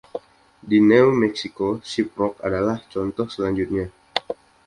[0.69, 3.85] Di New Mexico, Shiprock adalah contoh selanjutnya.